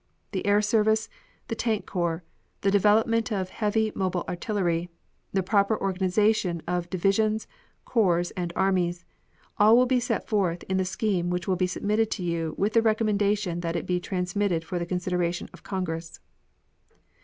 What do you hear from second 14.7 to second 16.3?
the consideration of Congress.